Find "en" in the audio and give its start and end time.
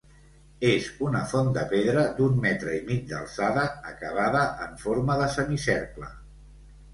4.65-4.73